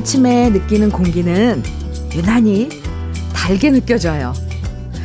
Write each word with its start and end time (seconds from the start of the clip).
아침에 0.00 0.48
느끼는 0.48 0.90
공기는 0.90 1.62
유난히 2.14 2.70
달게 3.34 3.70
느껴져요. 3.70 4.32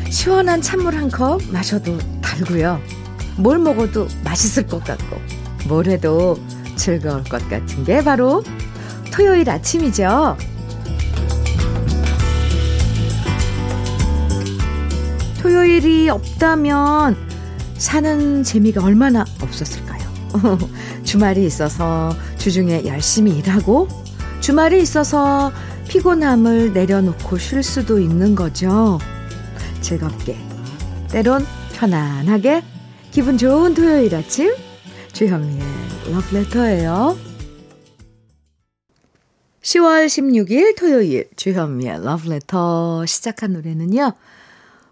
시원한 0.10 0.61
찬물 0.61 0.96
한 0.96 1.10
컵 1.10 1.41
마셔도 1.52 1.98
달고요. 2.21 2.79
뭘 3.36 3.60
먹어도 3.60 4.07
맛있을 4.23 4.66
것 4.68 4.82
같고, 4.86 5.18
뭘 5.68 5.88
해도 5.88 6.39
즐거울 6.78 7.25
것 7.25 7.42
같은 7.50 7.83
게 7.83 8.02
바로 8.05 8.42
토요일 9.11 9.50
아침이죠. 9.50 10.38
토요일이 15.41 16.10
없다면 16.10 17.18
사는 17.77 18.43
재미가 18.43 18.82
얼마나 18.82 19.25
없었을까요? 19.41 20.05
주말이 21.04 21.46
있어서 21.46 22.16
주중에 22.38 22.86
열심히 22.86 23.38
일하고 23.38 23.89
주말이 24.45 24.79
있어서 24.79 25.51
피곤함을 25.87 26.73
내려놓고 26.73 27.39
쉴 27.39 27.63
수도 27.63 27.99
있는 27.99 28.35
거죠. 28.35 28.99
즐겁게, 29.81 30.37
때론 31.09 31.43
편안하게, 31.73 32.61
기분 33.09 33.39
좋은 33.39 33.73
토요일 33.73 34.13
아침, 34.13 34.53
주현미의 35.13 35.63
러브레터예요. 36.11 37.17
10월 39.63 40.05
16일 40.05 40.77
토요일 40.77 41.27
주현미의 41.35 42.03
러브레터 42.05 43.07
시작한 43.07 43.53
노래는요. 43.53 44.13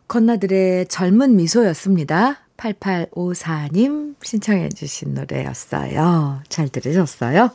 건나들의 0.08 0.88
젊은 0.88 1.36
미소였습니다. 1.36 2.40
8854님 2.58 4.16
신청해 4.20 4.70
주신 4.70 5.14
노래였어요. 5.14 6.42
잘 6.50 6.70
들으셨어요? 6.70 7.52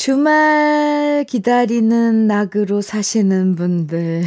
주말 0.00 1.26
기다리는 1.28 2.26
낙으로 2.26 2.80
사시는 2.80 3.54
분들 3.54 4.22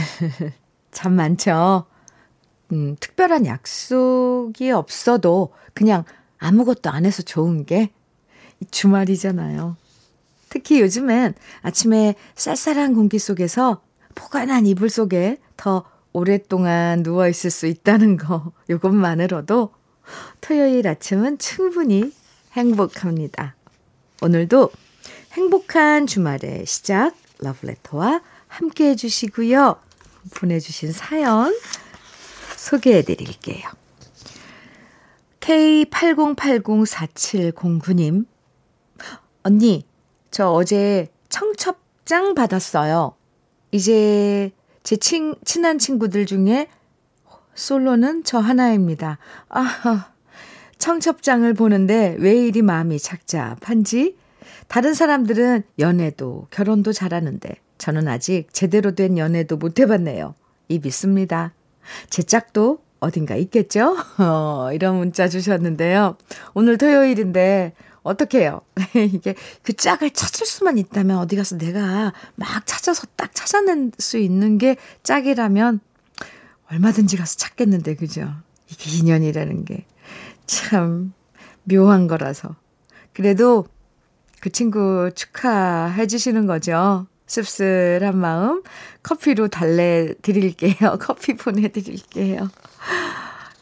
참 0.91 1.13
많죠. 1.13 1.85
음, 2.71 2.95
특별한 2.99 3.47
약속이 3.47 4.69
없어도 4.69 5.51
그냥 5.73 6.03
아무것도 6.37 6.91
안 6.91 7.07
해서 7.07 7.23
좋은 7.23 7.65
게 7.65 7.91
주말이잖아요. 8.69 9.75
특히 10.49 10.79
요즘엔 10.79 11.33
아침에 11.63 12.13
쌀쌀한 12.35 12.93
공기 12.93 13.17
속에서 13.17 13.81
포근한 14.13 14.67
이불 14.67 14.91
속에 14.91 15.39
더 15.57 15.85
오랫동안 16.11 17.01
누워 17.01 17.27
있을 17.27 17.49
수 17.49 17.65
있다는 17.65 18.17
거, 18.17 18.51
요것만으로도 18.69 19.71
토요일 20.39 20.87
아침은 20.87 21.39
충분히 21.39 22.13
행복합니다. 22.51 23.55
오늘도 24.21 24.69
행복한 25.33 26.05
주말의 26.05 26.65
시작, 26.67 27.15
러브레터와 27.39 28.21
함께 28.47 28.89
해주시고요. 28.89 29.79
보내주신 30.35 30.91
사연 30.91 31.57
소개해 32.55 33.01
드릴게요. 33.01 33.67
K80804709님, 35.39 38.27
언니, 39.41 39.87
저 40.29 40.51
어제 40.51 41.07
청첩장 41.29 42.35
받았어요. 42.35 43.15
이제 43.71 44.51
제 44.83 44.97
친, 44.97 45.33
친한 45.43 45.79
친구들 45.79 46.27
중에 46.27 46.69
솔로는 47.55 48.23
저 48.23 48.37
하나입니다. 48.37 49.17
아, 49.49 50.11
청첩장을 50.77 51.51
보는데 51.55 52.17
왜 52.19 52.35
이리 52.35 52.61
마음이 52.61 52.99
착잡한지? 52.99 54.21
다른 54.73 54.95
사람들은 54.95 55.61
연애도 55.77 56.47
결혼도 56.49 56.93
잘하는데 56.93 57.47
저는 57.77 58.07
아직 58.07 58.47
제대로 58.51 58.95
된 58.95 59.19
연애도 59.19 59.57
못 59.57 59.79
해봤네요. 59.79 60.33
이 60.67 60.79
믿습니다. 60.79 61.53
제 62.09 62.23
짝도 62.23 62.79
어딘가 62.99 63.35
있겠죠? 63.35 63.95
어, 64.17 64.71
이런 64.73 64.95
문자 64.95 65.29
주셨는데요. 65.29 66.17
오늘 66.55 66.79
토요일인데 66.79 67.73
어떻게 68.01 68.39
해요? 68.39 68.61
이게 68.95 69.35
그 69.61 69.73
짝을 69.73 70.09
찾을 70.09 70.47
수만 70.47 70.79
있다면 70.79 71.19
어디 71.19 71.35
가서 71.35 71.55
내가 71.59 72.11
막 72.33 72.65
찾아서 72.65 73.05
딱 73.15 73.35
찾아낼 73.35 73.91
수 73.99 74.17
있는 74.17 74.57
게 74.57 74.77
짝이라면 75.03 75.81
얼마든지 76.71 77.15
가서 77.17 77.37
찾겠는데, 77.37 77.93
그죠? 77.93 78.27
이게 78.71 78.97
인연이라는 78.97 79.65
게 79.65 79.85
참 80.47 81.13
묘한 81.63 82.07
거라서. 82.07 82.55
그래도 83.13 83.65
그 84.43 84.49
친구 84.49 85.09
축하해 85.15 86.05
주시는 86.05 86.47
거죠. 86.47 87.07
씁쓸한 87.27 88.17
마음 88.17 88.61
커피로 89.01 89.47
달래 89.47 90.13
드릴게요. 90.21 90.97
커피 90.99 91.37
보내 91.37 91.69
드릴게요. 91.69 92.49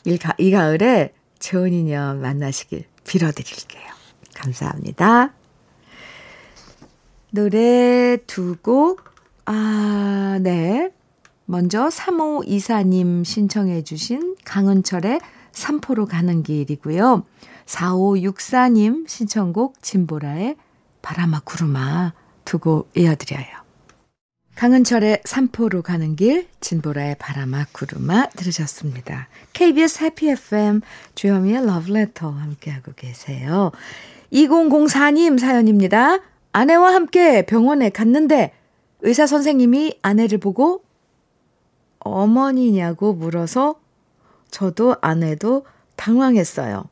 이, 0.06 0.18
가, 0.18 0.34
이 0.40 0.50
가을에 0.50 1.14
좋은 1.38 1.72
인연 1.72 2.20
만나시길 2.20 2.86
빌어 3.06 3.32
드릴게요. 3.32 3.84
감사합니다. 4.34 5.36
노래 7.30 8.18
두 8.26 8.56
곡, 8.56 9.04
아, 9.46 10.40
네. 10.42 10.90
먼저 11.46 11.90
3호 11.90 12.48
이사님 12.48 13.24
신청해 13.24 13.84
주신 13.84 14.36
강은철의 14.46 15.20
삼포로 15.52 16.08
가는 16.08 16.42
길이고요. 16.42 17.24
4564님 17.68 19.08
신청곡 19.08 19.84
진보라의 19.84 20.56
바람아 21.02 21.42
구름아 21.46 22.14
두곡 22.46 22.92
이어드려요. 22.96 23.62
강은철의 24.56 25.22
삼포로 25.26 25.82
가는 25.82 26.16
길, 26.16 26.48
진보라의 26.60 27.16
바람아 27.18 27.68
구름아 27.72 28.28
들으셨습니다. 28.30 29.28
KBS 29.54 30.04
해피 30.04 30.30
FM 30.30 30.82
주현미의 31.16 31.66
러브레터 31.66 32.30
함께하고 32.30 32.92
계세요. 32.96 33.72
2004님 34.32 35.40
사연입니다. 35.40 36.20
아내와 36.52 36.94
함께 36.94 37.46
병원에 37.46 37.90
갔는데 37.90 38.54
의사 39.02 39.26
선생님이 39.26 39.98
아내를 40.02 40.38
보고 40.38 40.84
어머니냐고 42.00 43.14
물어서 43.14 43.80
저도 44.52 44.96
아내도 45.02 45.66
당황했어요. 45.96 46.91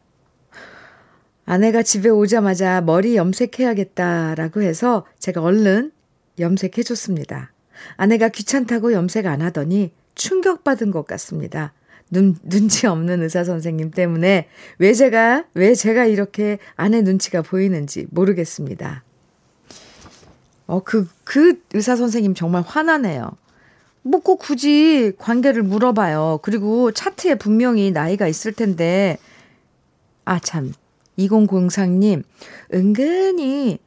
아내가 1.50 1.82
집에 1.82 2.10
오자마자 2.10 2.80
머리 2.82 3.16
염색해야겠다라고 3.16 4.62
해서 4.62 5.04
제가 5.18 5.42
얼른 5.42 5.92
염색해줬습니다. 6.38 7.52
아내가 7.98 8.30
귀찮다고 8.30 8.94
염색 8.94 9.26
안 9.26 9.42
하더니 9.42 9.92
충격받은 10.14 10.92
것 10.92 11.08
같습니다. 11.08 11.74
눈, 12.12 12.36
눈치 12.44 12.86
없는 12.86 13.24
의사 13.24 13.44
선생님 13.44 13.90
때문에 13.90 14.48
왜 14.78 14.94
제가, 14.94 15.46
왜 15.56 15.74
제가 15.74 16.06
이렇게 16.06 16.60
아내 16.76 17.02
눈치가 17.02 17.42
보이는지 17.42 18.06
모르겠습니다. 18.12 19.04
어, 20.68 20.84
그, 20.84 21.08
그 21.24 21.64
의사 21.74 21.96
선생님 21.96 22.36
정말 22.36 22.62
화나네요. 22.62 23.32
뭐 24.04 24.22
꼭 24.22 24.38
굳이 24.38 25.14
관계를 25.18 25.64
물어봐요. 25.64 26.42
그리고 26.44 26.92
차트에 26.92 27.36
분명히 27.36 27.90
나이가 27.90 28.28
있을 28.28 28.54
텐데, 28.54 29.18
아, 30.26 30.38
참. 30.38 30.74
2004님, 31.20 32.24
은근히 32.74 33.80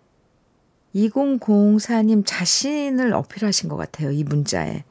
2004님 0.94 2.22
자신을 2.26 3.12
어필하신 3.14 3.68
것 3.68 3.76
같아요. 3.76 4.10
이 4.10 4.24
문자에. 4.24 4.84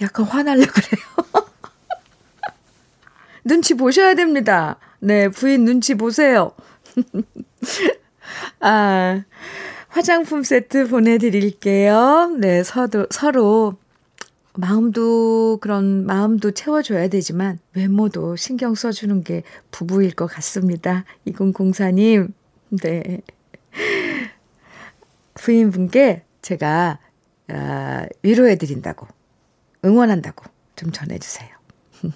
약간 0.00 0.26
화날려 0.26 0.66
그래요. 0.66 1.44
눈치 3.44 3.74
보셔야 3.74 4.14
됩니다. 4.14 4.78
네, 5.00 5.28
부인 5.28 5.64
눈치 5.64 5.94
보세요. 5.94 6.52
아, 8.60 9.22
화장품 9.88 10.42
세트 10.42 10.88
보내드릴게요. 10.88 12.36
네, 12.38 12.62
서로, 12.62 13.06
서로 13.10 13.76
마음도 14.56 15.58
그런 15.60 16.06
마음도 16.06 16.52
채워줘야 16.52 17.08
되지만 17.08 17.58
외모도 17.74 18.36
신경 18.36 18.74
써주는 18.74 19.24
게 19.24 19.42
부부일 19.70 20.14
것 20.14 20.26
같습니다. 20.26 21.04
2004님, 21.26 22.32
네. 22.82 23.20
부인분께 25.34 26.22
제가 26.42 26.98
아, 27.48 28.06
위로해드린다고 28.22 29.06
응원한다고 29.84 30.44
좀 30.76 30.92
전해주세요. 30.92 31.48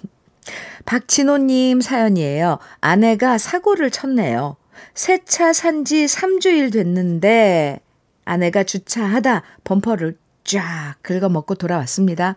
박진호님 0.85 1.81
사연이에요. 1.81 2.59
아내가 2.81 3.37
사고를 3.37 3.91
쳤네요. 3.91 4.55
새 4.95 5.19
차 5.25 5.53
산지 5.53 6.05
3주일 6.05 6.71
됐는데 6.71 7.81
아내가 8.25 8.63
주차하다 8.63 9.43
범퍼를 9.65 10.17
쫙 10.49 10.95
긁어먹고 11.01 11.55
돌아왔습니다. 11.55 12.35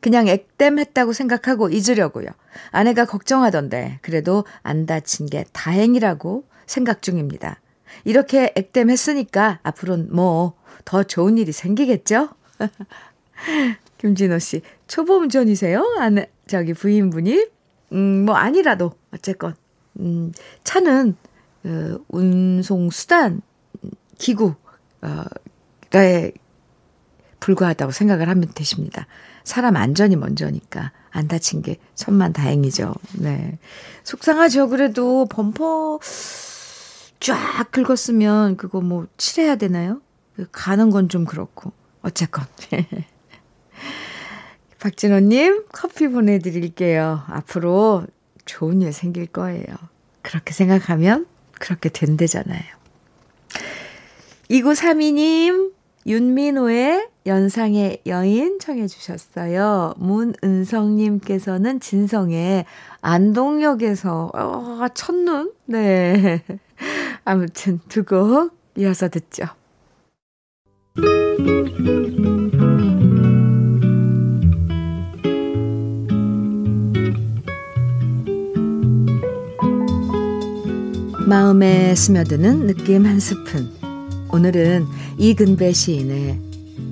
그냥 0.00 0.28
액땜했다고 0.28 1.12
생각하고 1.12 1.68
잊으려고요. 1.68 2.28
아내가 2.70 3.04
걱정하던데 3.04 3.98
그래도 4.02 4.44
안 4.62 4.86
다친 4.86 5.26
게 5.26 5.44
다행이라고 5.52 6.44
생각 6.66 7.02
중입니다. 7.02 7.60
이렇게 8.04 8.52
액땜했으니까 8.56 9.60
앞으로는 9.62 10.14
뭐 10.14 10.58
더 10.88 11.02
좋은 11.02 11.36
일이 11.36 11.52
생기겠죠? 11.52 12.30
김진호 13.98 14.38
씨, 14.38 14.62
초보 14.86 15.18
운전이세요? 15.18 15.96
아는, 15.98 16.24
저기 16.46 16.72
부인분이? 16.72 17.46
음, 17.92 18.24
뭐 18.24 18.36
아니라도, 18.36 18.92
어쨌건. 19.12 19.54
음, 20.00 20.32
차는, 20.64 21.14
그, 21.62 22.02
운송 22.08 22.88
수단, 22.88 23.42
기구, 24.16 24.54
어, 25.02 25.24
에 25.94 26.32
불과하다고 27.48 27.92
생각을 27.92 28.28
하면 28.28 28.50
되십니다. 28.54 29.06
사람 29.42 29.76
안전이 29.76 30.16
먼저니까 30.16 30.92
안 31.10 31.28
다친 31.28 31.62
게 31.62 31.78
천만 31.94 32.34
다행이죠. 32.34 32.94
네. 33.20 33.58
속상하죠. 34.04 34.68
그래도 34.68 35.24
범퍼 35.30 36.00
쫙 37.20 37.70
긁었으면 37.70 38.58
그거 38.58 38.82
뭐 38.82 39.06
칠해야 39.16 39.56
되나요? 39.56 40.02
그 40.36 40.46
가는 40.52 40.90
건 40.90 41.08
좀 41.08 41.24
그렇고. 41.24 41.72
어쨌건. 42.02 42.44
박진호님, 44.78 45.64
커피 45.72 46.08
보내드릴게요. 46.08 47.22
앞으로 47.28 48.06
좋은 48.44 48.82
일 48.82 48.92
생길 48.92 49.26
거예요. 49.26 49.64
그렇게 50.20 50.52
생각하면 50.52 51.26
그렇게 51.58 51.88
된대잖아요. 51.88 52.62
2932님, 54.50 55.77
윤민호의 56.08 57.06
연상의 57.26 58.00
여인 58.06 58.58
청해 58.58 58.86
주셨어요. 58.86 59.92
문은성님께서는 59.98 61.80
진성의 61.80 62.64
안동역에서, 63.02 64.30
어, 64.34 64.86
첫눈? 64.94 65.52
네. 65.66 66.42
아무튼 67.24 67.80
두 67.88 68.04
곡 68.04 68.56
이어서 68.78 69.08
듣죠. 69.08 69.44
마음에 81.28 81.94
스며드는 81.94 82.66
느낌 82.66 83.04
한 83.04 83.20
스푼. 83.20 83.77
오늘은 84.30 84.86
이근배 85.16 85.72
시인의 85.72 86.38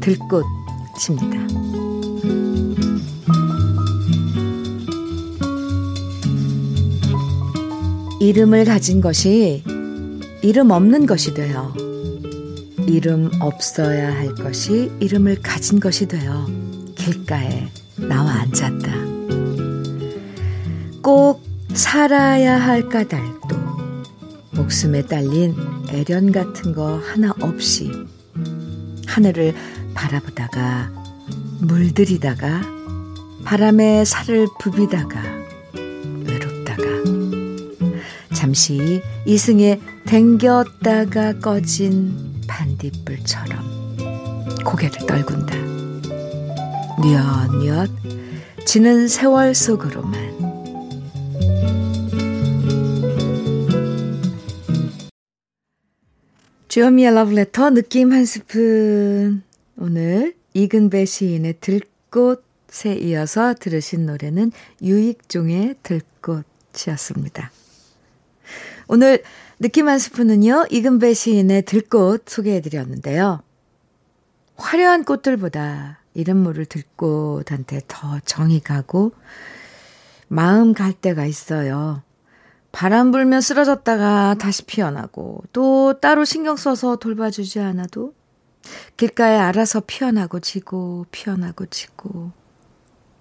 들꽃입니다. 0.00 1.46
이름을 8.20 8.64
가진 8.64 9.00
것이 9.00 9.62
이름 10.42 10.70
없는 10.70 11.06
것이 11.06 11.34
되어 11.34 11.72
이름 12.86 13.30
없어야 13.40 14.14
할 14.14 14.34
것이 14.34 14.90
이름을 15.00 15.42
가진 15.42 15.78
것이 15.78 16.08
되어 16.08 16.46
길가에 16.94 17.68
나와 17.96 18.32
앉았다. 18.32 18.92
꼭 21.02 21.42
살아야 21.74 22.56
할 22.56 22.88
까닭도 22.88 23.56
목숨에 24.52 25.02
딸린 25.02 25.75
애련 25.90 26.32
같은 26.32 26.72
거 26.72 26.98
하나 26.98 27.32
없이 27.40 27.90
하늘을 29.06 29.54
바라보다가 29.94 30.90
물들이다가 31.60 32.62
바람에 33.44 34.04
살을 34.04 34.46
부비다가 34.58 35.22
외롭다가 36.26 36.82
잠시 38.34 39.00
이승에 39.24 39.80
댕겼다가 40.06 41.38
꺼진 41.38 42.42
반딧불처럼 42.46 43.96
고개를 44.64 45.06
떨군다. 45.06 45.56
뉘엿뉘엿 47.00 47.90
지는 48.66 49.06
세월 49.06 49.54
속으로만 49.54 50.25
주현미의 56.76 57.14
러브레터 57.14 57.70
느낌 57.70 58.12
한 58.12 58.26
스푼. 58.26 59.42
오늘 59.78 60.34
이근배 60.52 61.06
시인의 61.06 61.54
들꽃에 61.62 62.96
이어서 63.00 63.54
들으신 63.54 64.04
노래는 64.04 64.52
유익종의 64.82 65.76
들꽃이었습니다. 65.82 67.50
오늘 68.88 69.22
느낌 69.58 69.88
한 69.88 69.98
스푼은요, 69.98 70.66
이근배 70.70 71.14
시인의 71.14 71.62
들꽃 71.62 72.28
소개해드렸는데요. 72.28 73.40
화려한 74.56 75.04
꽃들보다 75.04 76.00
이름 76.12 76.42
모를 76.42 76.66
들꽃한테 76.66 77.80
더 77.88 78.20
정이 78.26 78.60
가고 78.60 79.12
마음 80.28 80.74
갈 80.74 80.92
때가 80.92 81.24
있어요. 81.24 82.02
바람 82.76 83.10
불면 83.10 83.40
쓰러졌다가 83.40 84.34
다시 84.38 84.62
피어나고 84.62 85.44
또 85.54 85.98
따로 85.98 86.26
신경 86.26 86.56
써서 86.56 86.96
돌봐주지 86.96 87.58
않아도 87.58 88.12
길가에 88.98 89.38
알아서 89.38 89.80
피어나고 89.86 90.40
지고 90.40 91.06
피어나고 91.10 91.64
지고 91.70 92.32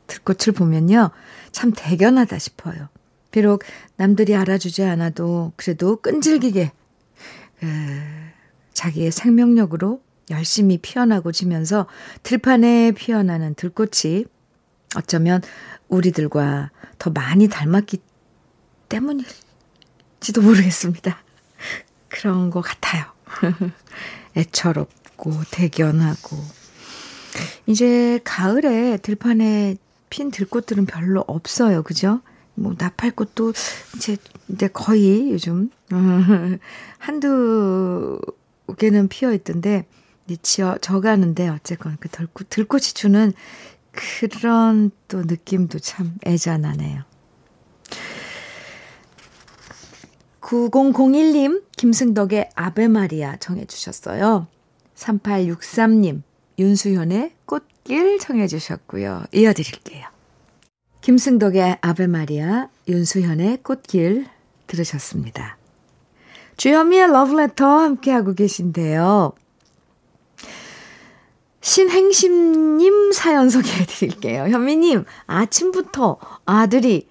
들꽃을 0.07 0.53
보면요 0.53 1.11
참 1.53 1.71
대견하다 1.73 2.37
싶어요. 2.37 2.89
비록 3.31 3.63
남들이 3.95 4.35
알아주지 4.35 4.83
않아도 4.83 5.53
그래도 5.55 6.01
끈질기게 6.01 6.73
그 7.61 7.65
자기의 8.73 9.13
생명력으로 9.13 10.01
열심히 10.31 10.77
피어나고 10.79 11.31
지면서 11.31 11.87
들판에 12.23 12.91
피어나는 12.91 13.55
들꽃이 13.55 14.25
어쩌면 14.97 15.41
우리들과 15.87 16.71
더 16.99 17.09
많이 17.09 17.47
닮았기 17.47 17.99
때문일 18.89 19.25
지도 20.25 20.41
모르겠습니다. 20.41 21.19
그런 22.09 22.49
것 22.49 22.61
같아요. 22.61 23.05
애처롭고 24.35 25.31
대견하고. 25.51 26.37
이제 27.67 28.19
가을에 28.23 28.97
들판에 28.97 29.75
핀 30.09 30.31
들꽃들은 30.31 30.87
별로 30.87 31.23
없어요. 31.27 31.83
그죠? 31.83 32.21
뭐 32.55 32.73
나팔꽃도 32.75 33.53
이제 33.97 34.17
이제 34.47 34.67
거의 34.67 35.29
요즘 35.31 35.69
한두 36.97 38.19
개는 38.79 39.09
피어 39.09 39.31
있던데 39.31 39.85
이제 40.25 40.37
지어 40.41 40.79
져가는데 40.79 41.49
어쨌건 41.49 41.97
그 41.99 42.09
들꽃 42.09 42.49
들꽃이 42.49 42.81
주는 42.95 43.31
그런 43.91 44.89
또 45.07 45.21
느낌도 45.21 45.77
참 45.77 46.15
애잔하네요. 46.25 47.03
9001님, 50.45 51.63
김승덕의 51.75 52.51
아베마리아 52.53 53.37
정해주셨어요. 53.37 54.45
3863님, 54.95 56.21
윤수현의 56.59 57.31
꽃길 57.45 58.19
청해주셨고요. 58.19 59.23
이어드릴게요. 59.33 60.05
김승덕의 61.01 61.79
아베마리아, 61.81 62.69
윤수현의 62.87 63.63
꽃길 63.63 64.27
들으셨습니다. 64.67 65.57
주현미의 66.57 67.11
러브레터 67.11 67.65
함께하고 67.65 68.35
계신데요. 68.35 69.33
신행심님 71.61 73.11
사연 73.13 73.49
소개해 73.49 73.85
드릴게요. 73.87 74.43
현미님, 74.43 75.05
아침부터 75.25 76.19
아들이 76.45 77.07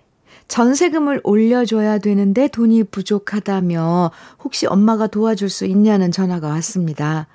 전세금을 0.49 1.21
올려줘야 1.25 1.99
되는데 1.99 2.49
돈이 2.49 2.85
부족하다며 2.85 4.11
혹시 4.43 4.67
엄마가 4.67 5.07
도와줄 5.07 5.49
수 5.49 5.65
있냐는 5.65 6.13
전화가 6.13 6.49
왔습니다. 6.49 7.27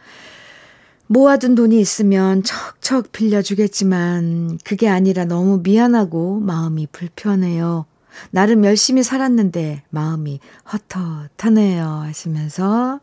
모아둔 1.07 1.55
돈이 1.55 1.79
있으면 1.79 2.43
척척 2.43 3.11
빌려주겠지만 3.11 4.59
그게 4.63 4.87
아니라 4.87 5.25
너무 5.25 5.59
미안하고 5.63 6.39
마음이 6.39 6.87
불편해요. 6.91 7.85
나름 8.31 8.63
열심히 8.63 9.01
살았는데 9.01 9.83
마음이 9.89 10.39
헛헛하네요 10.71 11.83
하시면서 11.83 12.99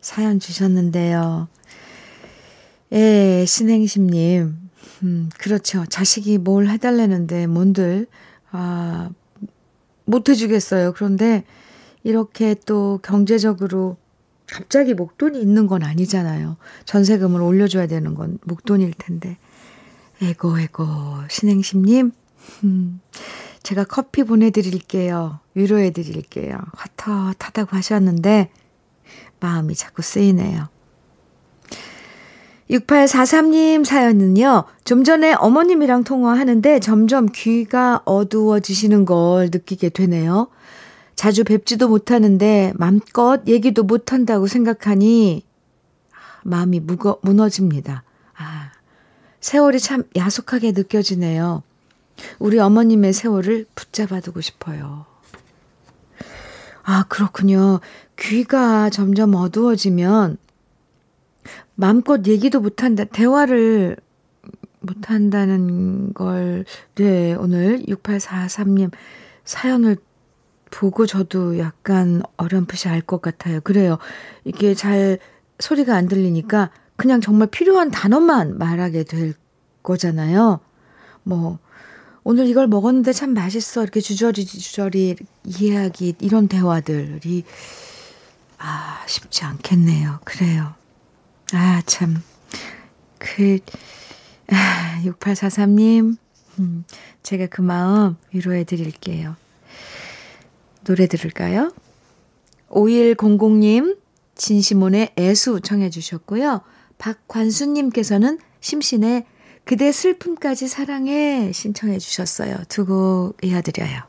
사연 0.00 0.40
주셨는데요. 0.40 1.48
예, 2.92 3.44
신행심님. 3.46 4.70
음, 5.02 5.30
그렇죠. 5.38 5.84
자식이 5.86 6.38
뭘 6.38 6.68
해달라는데 6.68 7.46
뭔들, 7.46 8.06
아, 8.50 9.10
못 10.10 10.28
해주겠어요. 10.28 10.92
그런데 10.92 11.44
이렇게 12.02 12.54
또 12.66 12.98
경제적으로 13.02 13.96
갑자기 14.46 14.94
목돈이 14.94 15.40
있는 15.40 15.66
건 15.66 15.84
아니잖아요. 15.84 16.56
전세금을 16.84 17.40
올려줘야 17.40 17.86
되는 17.86 18.14
건 18.14 18.38
목돈일 18.44 18.92
텐데. 18.98 19.38
에고, 20.22 20.58
에고, 20.58 20.84
신행심님, 21.30 22.12
음, 22.64 23.00
제가 23.62 23.84
커피 23.84 24.24
보내드릴게요. 24.24 25.38
위로해드릴게요. 25.54 26.58
헛헛하다고 27.06 27.76
하셨는데, 27.76 28.50
마음이 29.38 29.74
자꾸 29.74 30.02
쓰이네요. 30.02 30.68
6843님 32.70 33.84
사연은요, 33.84 34.64
좀 34.84 35.02
전에 35.02 35.34
어머님이랑 35.34 36.04
통화하는데 36.04 36.78
점점 36.80 37.26
귀가 37.34 38.00
어두워지시는 38.04 39.04
걸 39.04 39.46
느끼게 39.52 39.88
되네요. 39.88 40.48
자주 41.16 41.42
뵙지도 41.44 41.88
못하는데 41.88 42.72
맘껏 42.76 43.46
얘기도 43.46 43.82
못한다고 43.82 44.46
생각하니 44.46 45.44
마음이 46.44 46.80
무거, 46.80 47.18
무너집니다. 47.22 48.04
아, 48.36 48.70
세월이 49.40 49.80
참 49.80 50.04
야속하게 50.16 50.72
느껴지네요. 50.72 51.62
우리 52.38 52.58
어머님의 52.58 53.12
세월을 53.12 53.66
붙잡아두고 53.74 54.40
싶어요. 54.40 55.06
아, 56.82 57.04
그렇군요. 57.08 57.80
귀가 58.18 58.90
점점 58.90 59.34
어두워지면 59.34 60.38
마음껏 61.80 62.26
얘기도 62.26 62.60
못한다, 62.60 63.04
대화를 63.04 63.96
못한다는 64.80 66.12
걸, 66.12 66.66
네, 66.94 67.34
오늘 67.34 67.82
6843님 67.88 68.90
사연을 69.44 69.96
보고 70.70 71.06
저도 71.06 71.58
약간 71.58 72.22
어렴풋이 72.36 72.88
알 72.88 73.00
것 73.00 73.22
같아요. 73.22 73.60
그래요. 73.62 73.98
이게 74.44 74.74
잘 74.74 75.18
소리가 75.58 75.96
안 75.96 76.06
들리니까 76.06 76.70
그냥 76.96 77.22
정말 77.22 77.48
필요한 77.48 77.90
단어만 77.90 78.58
말하게 78.58 79.04
될 79.04 79.34
거잖아요. 79.82 80.60
뭐, 81.22 81.58
오늘 82.24 82.46
이걸 82.46 82.66
먹었는데 82.68 83.14
참 83.14 83.32
맛있어. 83.32 83.82
이렇게 83.82 84.00
주저리 84.00 84.44
주저리 84.44 85.16
이야기, 85.46 86.14
이런 86.20 86.46
대화들이, 86.46 87.44
아, 88.58 89.02
쉽지 89.06 89.44
않겠네요. 89.44 90.20
그래요. 90.24 90.74
아, 91.54 91.82
참. 91.86 92.22
그, 93.18 93.58
아, 94.48 95.00
6843님, 95.04 96.16
음, 96.58 96.84
제가 97.22 97.46
그 97.46 97.60
마음 97.60 98.16
위로해 98.32 98.64
드릴게요. 98.64 99.36
노래 100.84 101.06
들을까요? 101.06 101.72
5100님, 102.68 103.98
진시몬의 104.34 105.12
애수 105.18 105.60
청해 105.60 105.90
주셨고요. 105.90 106.62
박관수님께서는 106.98 108.38
심신의 108.60 109.24
그대 109.64 109.92
슬픔까지 109.92 110.68
사랑해 110.68 111.52
신청해 111.52 111.98
주셨어요. 111.98 112.56
두 112.68 112.86
곡 112.86 113.36
이어드려요. 113.42 114.02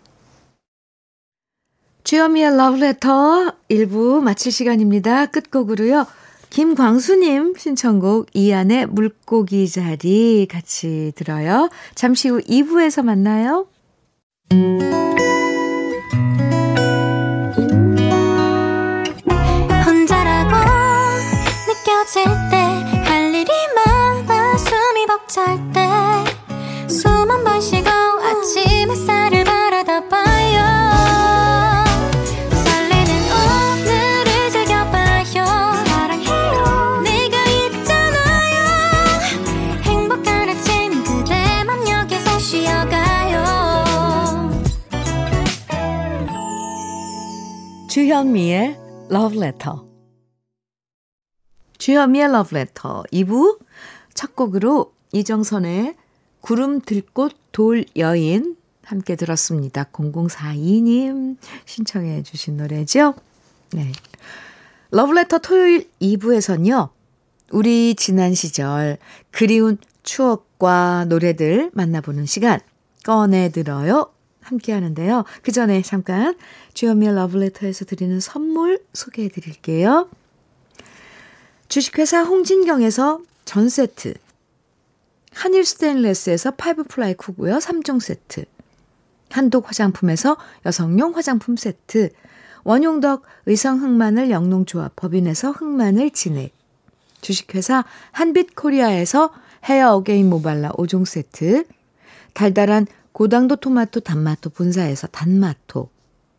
주여미의 2.04 2.58
러브레터 2.58 3.56
1부 3.70 4.22
마칠 4.22 4.52
시간입니다. 4.52 5.28
끝곡으로요. 5.28 6.08
김광수님 6.52 7.56
신청곡 7.58 8.28
이안의 8.34 8.88
물고기 8.88 9.68
자리 9.70 10.46
같이 10.50 11.14
들어요. 11.16 11.70
잠시 11.96 12.28
후 12.28 12.42
2부에서 12.42 13.04
만나요. 13.04 13.68
혼자라고 19.86 20.56
느껴질 21.68 22.26
때 22.52 23.02
할 23.06 23.34
일이 23.34 23.52
많아 23.76 24.58
숨이 24.58 25.06
벅찰 25.08 25.58
때숨한번 26.88 27.60
쉬고 27.62 27.91
주현미의 48.22 48.78
Love 49.10 49.38
Letter 49.42 49.80
주현미의 51.80 52.26
Love 52.26 52.56
Letter 52.56 53.02
2부 53.12 53.58
첫 54.14 54.36
곡으로 54.36 54.94
이정선의 55.12 55.96
구름 56.40 56.82
들꽃 56.82 57.36
돌 57.52 57.84
여인 57.98 58.58
함께 58.84 59.16
들었습니다. 59.16 59.86
0042님 59.86 61.38
신청해 61.66 62.22
주신 62.22 62.58
노래죠. 62.58 63.16
네. 63.72 63.92
러브레터 64.92 65.40
토요일 65.40 65.90
2부에서는요. 66.00 66.90
우리 67.50 67.96
지난 67.96 68.36
시절 68.36 69.00
그리운 69.32 69.80
추억과 70.04 71.06
노래들 71.10 71.72
만나보는 71.74 72.28
시간 72.28 72.60
꺼내 73.04 73.50
들어요. 73.50 74.12
함께 74.52 74.74
하는데요. 74.74 75.26
그 75.42 75.52
전에 75.52 75.82
잠깐 75.82 76.36
주현미의 76.74 77.16
러브레터에서 77.16 77.86
드리는 77.86 78.20
선물 78.20 78.84
소개해 78.94 79.30
드릴게요. 79.30 80.10
주식회사 81.68 82.24
홍진경에서 82.24 83.22
전 83.46 83.70
세트 83.70 84.14
한일 85.34 85.66
스테인레스에서 85.66 86.52
five 86.52 86.84
ply 86.84 87.14
쿠고요. 87.14 87.58
3종 87.58 88.00
세트. 88.00 88.46
한독 89.30 89.70
화장품에서 89.70 90.38
여성용 90.66 91.16
화장품 91.16 91.56
세트. 91.56 92.10
원용덕 92.64 93.24
의성 93.46 93.82
흑마늘 93.82 94.30
영농조합 94.30 94.96
법인에서 94.96 95.52
흑마늘 95.52 96.12
진액. 96.12 96.54
주식회사 97.22 97.86
한빛 98.12 98.56
코리아에서 98.56 99.32
헤어 99.66 99.94
어게인 99.96 100.30
모발라 100.30 100.72
5종 100.74 101.06
세트. 101.06 101.66
달달한 102.34 102.86
고당도 103.22 103.58
토마토 103.58 104.00
단마토 104.00 104.50
본사에서 104.50 105.06
단마토. 105.06 105.90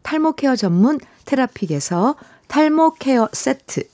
탈모 0.02 0.32
케어 0.32 0.56
전문 0.56 0.98
테라픽에서 1.26 2.16
탈모 2.48 2.94
케어 2.94 3.28
세트. 3.32 3.84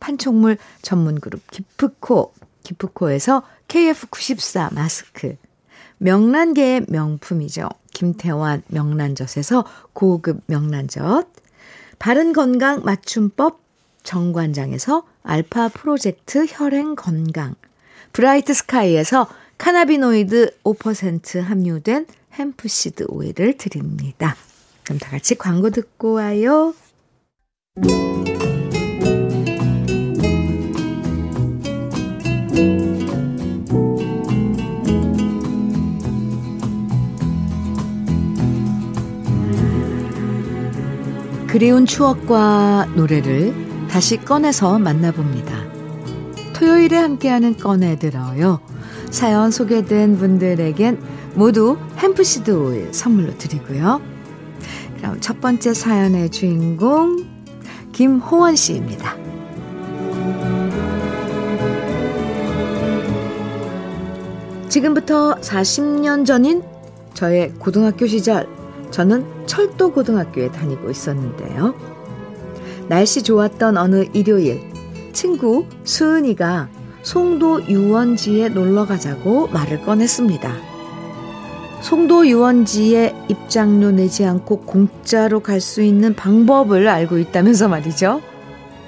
판촉물 0.00 0.58
전문 0.82 1.18
그룹 1.18 1.40
기프코. 1.50 2.34
기프코에서 2.62 3.42
KF94 3.68 4.74
마스크. 4.74 5.36
명란계의 5.96 6.84
명품이죠. 6.90 7.70
김태환 7.94 8.62
명란젓에서 8.66 9.64
고급 9.94 10.42
명란젓. 10.44 11.26
바른 11.98 12.34
건강 12.34 12.82
맞춤법 12.84 13.62
정관장에서 14.02 15.04
알파 15.22 15.68
프로젝트 15.68 16.44
혈행 16.46 16.96
건강. 16.96 17.54
브라이트 18.12 18.52
스카이에서 18.52 19.26
cannabinoid 19.56 20.58
5% 20.64 21.40
함유된 21.40 22.06
hemp 22.38 22.72
seed 22.72 23.06
오일을 23.08 23.56
드립니다. 23.56 24.36
그럼 24.84 24.98
다 24.98 25.10
같이 25.10 25.34
광고 25.36 25.70
듣고 25.70 26.14
와요. 26.14 26.74
그리운 41.46 41.86
추억과 41.86 42.92
노래를 42.96 43.88
다시 43.88 44.18
꺼내서 44.18 44.78
만나봅니다. 44.78 45.64
토요일에 46.52 46.96
함께하는 46.96 47.56
꺼내들어요. 47.56 48.60
사연 49.10 49.50
소개된 49.50 50.18
분들에겐 50.18 51.00
모두 51.36 51.76
햄프시드 51.98 52.50
오일 52.50 52.92
선물로 52.92 53.36
드리고요. 53.36 54.00
그럼 54.96 55.20
첫 55.20 55.40
번째 55.40 55.74
사연의 55.74 56.30
주인공 56.30 57.26
김호원 57.92 58.56
씨입니다. 58.56 59.16
지금부터 64.70 65.36
40년 65.36 66.26
전인 66.26 66.62
저의 67.14 67.52
고등학교 67.58 68.06
시절 68.06 68.48
저는 68.90 69.46
철도 69.46 69.92
고등학교에 69.92 70.50
다니고 70.50 70.90
있었는데요. 70.90 71.74
날씨 72.88 73.22
좋았던 73.22 73.76
어느 73.76 74.06
일요일 74.12 74.60
친구 75.12 75.66
수은이가 75.84 76.68
송도 77.02 77.68
유원지에 77.68 78.48
놀러 78.50 78.86
가자고 78.86 79.48
말을 79.48 79.82
꺼냈습니다. 79.82 80.75
송도 81.86 82.26
유원지에 82.26 83.14
입장료 83.28 83.92
내지 83.92 84.24
않고 84.24 84.62
공짜로 84.62 85.38
갈 85.38 85.60
수 85.60 85.82
있는 85.82 86.16
방법을 86.16 86.88
알고 86.88 87.18
있다면서 87.18 87.68
말이죠. 87.68 88.22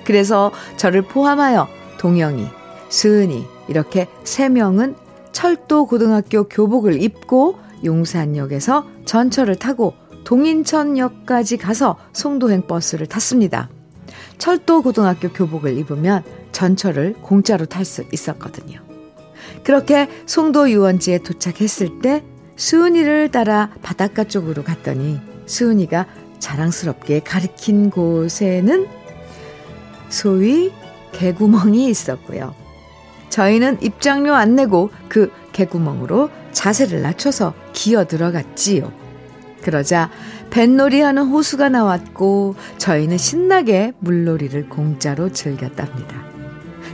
그래서 0.04 0.50
저를 0.76 1.02
포함하여 1.02 1.68
동영이, 2.00 2.48
수은이 2.88 3.46
이렇게 3.68 4.08
세 4.24 4.48
명은 4.48 4.96
철도 5.30 5.86
고등학교 5.86 6.48
교복을 6.48 7.00
입고 7.00 7.60
용산역에서 7.84 8.84
전철을 9.04 9.54
타고 9.54 9.94
동인천역까지 10.24 11.56
가서 11.56 11.98
송도행 12.12 12.66
버스를 12.66 13.06
탔습니다. 13.06 13.68
철도 14.38 14.82
고등학교 14.82 15.28
교복을 15.28 15.78
입으면 15.78 16.24
전철을 16.50 17.14
공짜로 17.22 17.64
탈 17.66 17.84
수 17.84 18.02
있었거든요. 18.12 18.80
그렇게 19.62 20.08
송도 20.26 20.72
유원지에 20.72 21.18
도착했을 21.18 22.00
때 22.00 22.24
수은이를 22.58 23.30
따라 23.30 23.70
바닷가 23.82 24.24
쪽으로 24.24 24.64
갔더니 24.64 25.20
수은이가 25.46 26.06
자랑스럽게 26.40 27.20
가리킨 27.20 27.88
곳에는 27.88 28.86
소위 30.08 30.72
개구멍이 31.12 31.88
있었고요. 31.88 32.54
저희는 33.30 33.78
입장료 33.80 34.34
안 34.34 34.56
내고 34.56 34.90
그 35.08 35.30
개구멍으로 35.52 36.30
자세를 36.52 37.00
낮춰서 37.02 37.54
기어 37.72 38.04
들어갔지요. 38.06 38.92
그러자 39.62 40.10
뱃놀이 40.50 41.00
하는 41.00 41.26
호수가 41.26 41.68
나왔고 41.68 42.56
저희는 42.78 43.18
신나게 43.18 43.92
물놀이를 44.00 44.68
공짜로 44.68 45.30
즐겼답니다. 45.30 46.27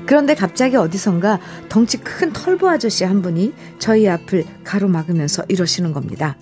그런데 0.06 0.34
갑자기 0.34 0.76
어디선가 0.76 1.40
덩치 1.68 1.98
큰 1.98 2.32
털보 2.32 2.68
아저씨 2.68 3.04
한 3.04 3.22
분이 3.22 3.52
저희 3.78 4.08
앞을 4.08 4.44
가로막으면서 4.64 5.44
이러시는 5.48 5.92
겁니다. 5.92 6.36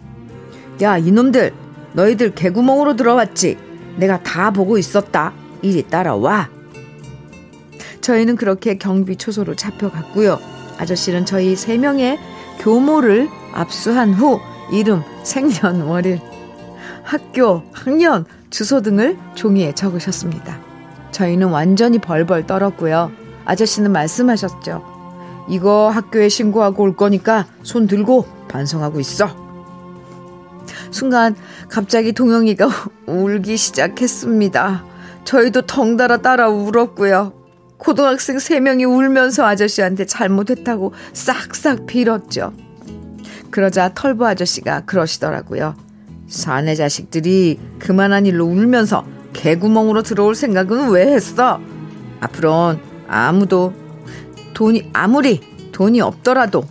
야, 0.83 0.99
이놈들! 0.99 1.53
너희들 1.93 2.35
개구멍으로 2.35 2.97
들어왔지? 2.97 3.59
내가 3.97 4.23
다 4.23 4.51
보고 4.51 4.79
있었다. 4.79 5.33
이리 5.61 5.83
따라와. 5.83 6.49
저희는 8.01 8.37
그렇게 8.37 8.79
경비 8.79 9.17
초소로 9.17 9.55
잡혀갔고요. 9.55 10.41
아저씨는 10.79 11.25
저희 11.25 11.55
세 11.55 11.79
명의 11.79 12.19
교모를 12.59 13.29
압수한 13.53 14.15
후 14.15 14.41
이름, 14.73 15.03
생년월일, 15.23 16.21
학교, 17.05 17.63
학년, 17.73 18.25
주소 18.51 18.81
등을 18.81 19.19
종이에 19.35 19.73
적으셨습니다. 19.75 20.59
저희는 21.13 21.49
완전히 21.49 21.99
벌벌 21.99 22.47
떨었고요. 22.47 23.13
아저씨는 23.45 23.93
말씀하셨죠. 23.93 24.93
이거 25.49 25.91
학교에 25.91 26.29
신고하고 26.29 26.85
올 26.85 26.97
거니까 26.97 27.47
손 27.63 27.87
들고 27.87 28.27
반성하고 28.49 29.01
있어. 29.01 29.43
순간 30.91 31.35
갑자기 31.69 32.13
동영이가 32.13 32.69
울기 33.07 33.57
시작했습니다. 33.57 34.85
저희도 35.25 35.63
덩달아 35.63 36.19
따라 36.19 36.49
울었고요. 36.49 37.33
고등학생 37.79 38.37
3명이 38.37 38.89
울면서 38.89 39.45
아저씨한테 39.45 40.07
잘못했다고 40.07 40.93
싹싹 41.13 41.87
빌었죠. 41.87 42.53
그러자 43.51 43.93
털보 43.95 44.25
아저씨가 44.25 44.83
그러시더라고요. 44.83 45.75
사내 46.29 46.75
자식들이 46.75 47.59
그만한 47.79 48.25
일로 48.27 48.47
울면서 48.47 49.05
개구멍으로 49.33 50.03
들어올 50.03 50.35
생각은 50.35 50.91
왜 50.91 51.13
했어? 51.13 51.61
앞으론 52.21 52.92
아무도 53.13 53.73
돈이 54.55 54.91
아무리 54.93 55.41
돈이 55.73 56.01
없더라도 56.01 56.65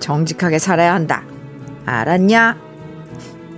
정직하게 0.00 0.58
살아야 0.58 0.94
한다. 0.94 1.22
알았냐? 1.86 2.56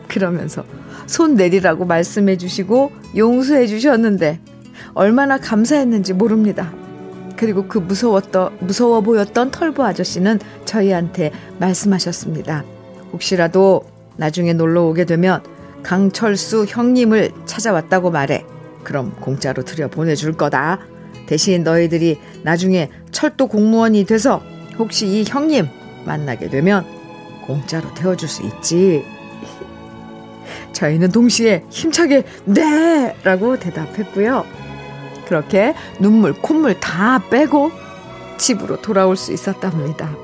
그러면서 0.08 0.64
손 1.06 1.34
내리라고 1.34 1.84
말씀해 1.86 2.36
주시고 2.36 2.92
용서해 3.16 3.66
주셨는데 3.66 4.40
얼마나 4.94 5.38
감사했는지 5.38 6.12
모릅니다. 6.12 6.72
그리고 7.36 7.66
그 7.66 7.78
무서웠던 7.78 8.58
무서워 8.60 9.00
보였던 9.00 9.50
털보 9.50 9.82
아저씨는 9.82 10.38
저희한테 10.64 11.32
말씀하셨습니다. 11.58 12.64
혹시라도 13.12 13.84
나중에 14.16 14.52
놀러 14.52 14.84
오게 14.84 15.06
되면 15.06 15.42
강철수 15.82 16.66
형님을 16.68 17.32
찾아왔다고 17.46 18.10
말해. 18.10 18.44
그럼 18.84 19.12
공짜로 19.20 19.64
들여 19.64 19.88
보내줄 19.88 20.34
거다. 20.34 20.78
대신 21.32 21.64
너희들이 21.64 22.18
나중에 22.42 22.90
철도 23.10 23.46
공무원이 23.46 24.04
돼서 24.04 24.42
혹시 24.78 25.06
이 25.06 25.24
형님 25.26 25.66
만나게 26.04 26.50
되면 26.50 26.84
공짜로 27.46 27.88
태워줄 27.94 28.28
수 28.28 28.42
있지. 28.42 29.02
저희는 30.74 31.10
동시에 31.10 31.64
힘차게 31.70 32.24
네! 32.44 33.16
라고 33.24 33.58
대답했고요. 33.58 34.44
그렇게 35.24 35.74
눈물, 35.98 36.34
콧물 36.34 36.78
다 36.78 37.26
빼고 37.30 37.70
집으로 38.36 38.82
돌아올 38.82 39.16
수 39.16 39.32
있었답니다. 39.32 40.14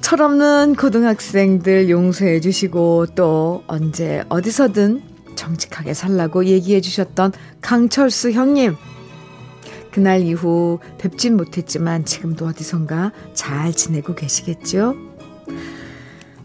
철없는 0.00 0.74
고등학생들 0.74 1.88
용서해 1.88 2.40
주시고 2.40 3.06
또 3.14 3.62
언제 3.68 4.24
어디서든 4.28 5.02
정직하게 5.36 5.94
살라고 5.94 6.46
얘기해 6.46 6.80
주셨던 6.80 7.32
강철수 7.60 8.32
형님. 8.32 8.74
그날 9.94 10.22
이후 10.22 10.80
뵙진 10.98 11.36
못했지만 11.36 12.04
지금도 12.04 12.46
어디선가 12.46 13.12
잘 13.32 13.72
지내고 13.72 14.16
계시겠죠? 14.16 14.96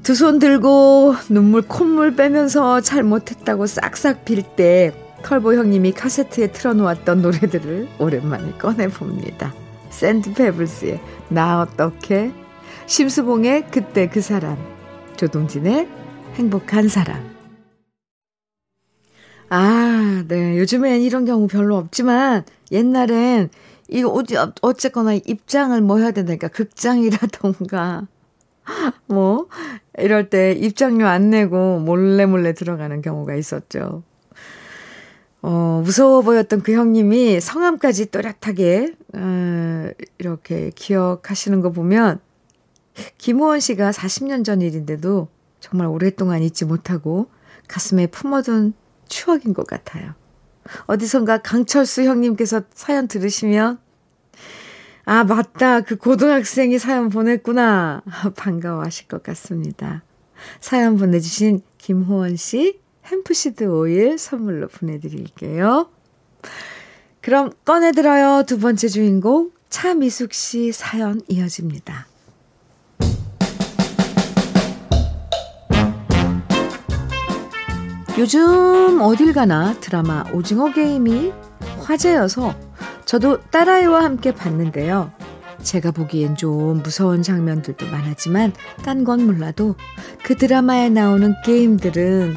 두 0.04 0.14
손 0.14 0.38
들고 0.38 1.16
눈물 1.30 1.64
콧물 1.64 2.16
빼면서 2.16 2.80
잘못했다고 2.82 3.66
싹싹 3.66 4.24
빌 4.24 4.44
때 4.56 4.94
털보 5.24 5.56
형님이 5.56 5.94
카세트에 5.94 6.52
틀어놓았던 6.52 7.24
노래들을 7.24 7.88
오랜만에 7.98 8.52
꺼내봅니다. 8.60 9.52
샌드 9.90 10.32
페블스의 10.36 11.00
나 11.30 11.62
어떡해 11.62 12.32
심수봉의 12.86 13.66
그때 13.72 14.08
그 14.10 14.22
사람, 14.22 14.58
조동진의 15.18 15.88
행복한 16.36 16.88
사람. 16.88 17.39
아, 19.50 20.24
네. 20.28 20.58
요즘엔 20.60 21.02
이런 21.02 21.26
경우 21.26 21.48
별로 21.48 21.76
없지만 21.78 22.44
옛날엔 22.72 23.50
이거 23.88 24.10
어디 24.10 24.36
어쨌거나 24.62 25.14
입장을 25.14 25.80
뭐 25.82 25.98
해야 25.98 26.12
된다니까 26.12 26.50
극장이라던가 26.50 28.08
뭐 29.08 29.48
이럴 29.98 30.30
때 30.30 30.52
입장료 30.52 31.08
안 31.08 31.32
내고 31.32 31.80
몰래 31.80 32.26
몰래 32.26 32.54
들어가는 32.54 33.02
경우가 33.02 33.36
있었죠. 33.36 34.04
어, 35.42 35.82
무서워 35.84 36.22
보였던 36.22 36.62
그 36.62 36.74
형님이 36.74 37.40
성함까지 37.40 38.12
또렷하게 38.12 38.94
어, 39.14 39.90
이렇게 40.18 40.72
기억하시는 40.76 41.62
거 41.62 41.72
보면 41.72 42.20
김호원 43.18 43.62
씨가 43.62 43.92
40년 43.92 44.44
전 44.44 44.62
일인데도 44.62 45.30
정말 45.60 45.88
오랫동안 45.88 46.44
잊지 46.44 46.66
못하고 46.66 47.28
가슴에 47.68 48.08
품어둔 48.08 48.74
추억인 49.10 49.54
것 49.54 49.68
같아요. 49.68 50.14
어디선가 50.86 51.40
강철수 51.40 52.04
형님께서 52.04 52.62
사연 52.74 53.08
들으시면 53.08 53.80
아, 55.06 55.24
맞다. 55.24 55.82
그 55.82 55.96
고등학생이 55.98 56.78
사연 56.78 57.10
보냈구나. 57.10 58.04
반가워하실 58.38 59.08
것 59.08 59.24
같습니다. 59.24 60.04
사연 60.62 60.98
보내주신 60.98 61.62
김호원 61.80 62.36
씨 62.36 62.80
햄프시드 63.06 63.64
오일 63.64 64.20
선물로 64.20 64.68
보내드릴게요. 64.68 65.90
그럼 67.22 67.52
꺼내들어요. 67.66 68.44
두 68.46 68.60
번째 68.60 68.88
주인공 68.88 69.52
차미숙 69.70 70.34
씨 70.34 70.72
사연 70.72 71.22
이어집니다. 71.28 72.08
요즘 78.20 79.00
어딜 79.00 79.32
가나 79.32 79.80
드라마 79.80 80.26
오징어 80.34 80.74
게임이 80.74 81.32
화제여서 81.80 82.54
저도 83.06 83.40
딸아이와 83.44 84.04
함께 84.04 84.34
봤는데요. 84.34 85.10
제가 85.64 85.92
보기엔 85.92 86.36
좀 86.36 86.84
무서운 86.84 87.22
장면들도 87.22 87.86
많았지만 87.86 88.52
딴 88.84 89.06
건 89.06 89.26
몰라도 89.26 89.76
그 90.22 90.36
드라마에 90.36 90.90
나오는 90.90 91.34
게임들은 91.46 92.36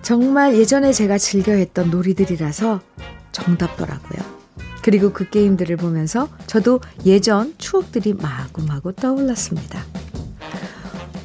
정말 0.00 0.54
예전에 0.54 0.92
제가 0.92 1.18
즐겨 1.18 1.50
했던 1.50 1.90
놀이들이라서 1.90 2.80
정답더라고요. 3.32 4.20
그리고 4.80 5.12
그 5.12 5.28
게임들을 5.28 5.76
보면서 5.76 6.28
저도 6.46 6.78
예전 7.04 7.52
추억들이 7.58 8.14
마구마구 8.14 8.92
떠올랐습니다. 8.92 9.80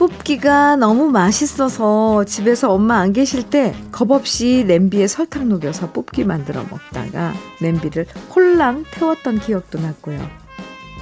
뽑기가 0.02 0.78
너무 0.78 1.12
맛있어서 1.12 2.24
집에서 2.24 2.74
엄마 2.74 2.98
안 2.98 3.14
계실 3.14 3.48
때 3.48 3.76
겁없이 3.92 4.64
냄비에 4.66 5.06
설탕 5.06 5.48
녹여서 5.48 5.92
뽑기 5.92 6.24
만들어 6.24 6.64
먹다가 6.64 7.36
냄비를 7.62 8.08
홀랑 8.36 8.86
태웠던 8.90 9.42
기억도 9.42 9.80
났고요. 9.80 10.20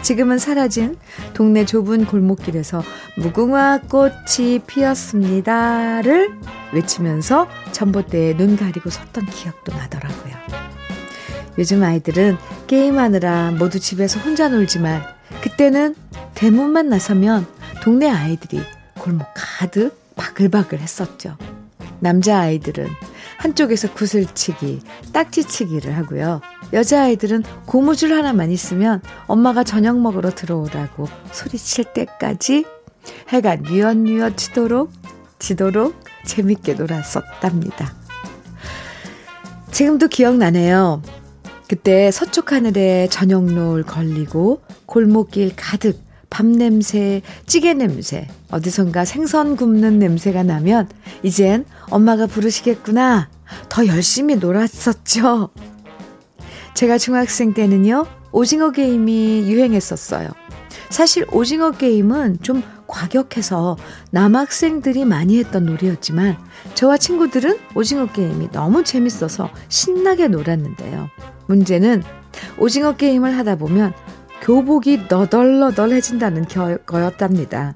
지금은 0.01 0.37
사라진 0.37 0.97
동네 1.33 1.65
좁은 1.65 2.07
골목길에서 2.07 2.83
무궁화 3.15 3.83
꽃이 3.89 4.59
피었습니다를 4.67 6.37
외치면서 6.73 7.47
전봇대에 7.71 8.35
눈 8.35 8.57
가리고 8.57 8.89
섰던 8.89 9.27
기억도 9.27 9.71
나더라고요. 9.77 10.33
요즘 11.57 11.83
아이들은 11.83 12.37
게임하느라 12.67 13.51
모두 13.51 13.79
집에서 13.79 14.19
혼자 14.19 14.49
놀지만 14.49 15.01
그때는 15.41 15.95
대문만 16.35 16.89
나서면 16.89 17.47
동네 17.81 18.09
아이들이 18.09 18.61
골목 18.99 19.25
가득 19.33 19.97
바글바글 20.15 20.79
했었죠. 20.79 21.37
남자아이들은 22.01 22.87
한쪽에서 23.37 23.93
구슬치기, 23.93 24.81
딱지치기를 25.13 25.95
하고요. 25.97 26.41
여자아이들은 26.73 27.43
고무줄 27.65 28.13
하나만 28.13 28.51
있으면 28.51 29.01
엄마가 29.27 29.63
저녁 29.63 29.99
먹으러 29.99 30.29
들어오라고 30.29 31.07
소리칠 31.31 31.85
때까지 31.93 32.65
해가 33.29 33.55
뉘엿뉘엿 33.55 34.37
지도록, 34.37 34.91
지도록 35.39 35.95
재밌게 36.25 36.73
놀았었답니다. 36.73 37.93
지금도 39.71 40.09
기억나네요. 40.09 41.01
그때 41.67 42.11
서쪽 42.11 42.51
하늘에 42.51 43.07
저녁 43.09 43.45
노을 43.45 43.83
걸리고 43.83 44.61
골목길 44.85 45.53
가득 45.55 46.01
밥 46.29 46.45
냄새, 46.45 47.21
찌개 47.45 47.73
냄새, 47.73 48.27
어디선가 48.51 49.05
생선 49.05 49.55
굽는 49.55 49.99
냄새가 49.99 50.43
나면 50.43 50.87
이젠 51.23 51.65
엄마가 51.89 52.27
부르시겠구나. 52.27 53.29
더 53.67 53.87
열심히 53.87 54.35
놀았었죠. 54.35 55.49
제가 56.75 56.97
중학생 56.97 57.53
때는요, 57.53 58.05
오징어 58.31 58.71
게임이 58.71 59.51
유행했었어요. 59.51 60.29
사실 60.89 61.25
오징어 61.31 61.71
게임은 61.71 62.39
좀 62.41 62.63
과격해서 62.87 63.77
남학생들이 64.11 65.05
많이 65.05 65.37
했던 65.37 65.65
놀이였지만 65.65 66.37
저와 66.73 66.97
친구들은 66.97 67.59
오징어 67.75 68.07
게임이 68.07 68.51
너무 68.51 68.83
재밌어서 68.83 69.49
신나게 69.67 70.27
놀았는데요. 70.27 71.09
문제는 71.47 72.03
오징어 72.57 72.95
게임을 72.95 73.37
하다 73.37 73.57
보면 73.57 73.93
교복이 74.41 75.05
너덜너덜해진다는 75.09 76.45
거였답니다. 76.85 77.73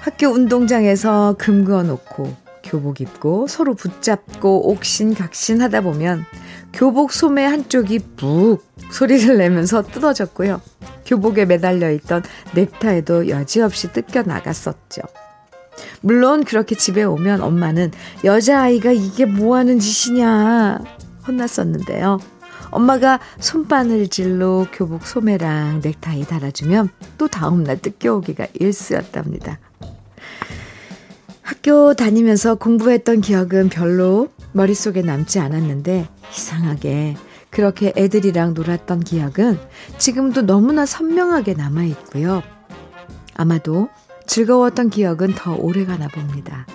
학교 0.00 0.28
운동장에서 0.28 1.36
금 1.38 1.64
그어놓고 1.64 2.34
교복 2.62 3.00
입고 3.00 3.46
서로 3.46 3.74
붙잡고 3.74 4.70
옥신각신 4.70 5.60
하다 5.60 5.82
보면 5.82 6.24
교복 6.72 7.12
소매 7.12 7.44
한쪽이 7.44 8.00
묵 8.16 8.64
소리를 8.90 9.36
내면서 9.36 9.82
뜯어졌고요. 9.82 10.60
교복에 11.04 11.44
매달려 11.44 11.90
있던 11.90 12.22
넥타이도 12.54 13.28
여지없이 13.28 13.92
뜯겨 13.92 14.22
나갔었죠. 14.22 15.02
물론 16.00 16.44
그렇게 16.44 16.74
집에 16.74 17.02
오면 17.02 17.42
엄마는 17.42 17.90
여자아이가 18.24 18.92
이게 18.92 19.24
뭐 19.24 19.56
하는 19.56 19.78
짓이냐 19.78 20.78
혼났었는데요. 21.26 22.18
엄마가 22.70 23.20
손바늘질로 23.38 24.68
교복 24.72 25.06
소매랑 25.06 25.80
넥타이 25.82 26.24
달아주면 26.24 26.90
또 27.18 27.28
다음날 27.28 27.80
뜯겨오기가 27.80 28.46
일쑤였답니다. 28.54 29.58
학교 31.42 31.94
다니면서 31.94 32.54
공부했던 32.54 33.20
기억은 33.20 33.68
별로 33.68 34.28
머릿속에 34.52 35.02
남지 35.02 35.40
않았는데 35.40 36.08
이상하게 36.32 37.16
그렇게 37.50 37.92
애들이랑 37.96 38.54
놀았던 38.54 39.00
기억은 39.00 39.58
지금도 39.98 40.42
너무나 40.42 40.86
선명하게 40.86 41.54
남아있고요. 41.54 42.42
아마도 43.34 43.88
즐거웠던 44.26 44.90
기억은 44.90 45.34
더 45.34 45.54
오래가나 45.56 46.08
봅니다. 46.08 46.66